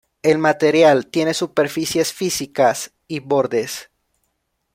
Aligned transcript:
El 0.23 0.39
material 0.39 1.05
tiene 1.11 1.35
superficies 1.35 2.11
físicas 2.11 2.91
y 3.07 3.19
bordes. 3.19 3.91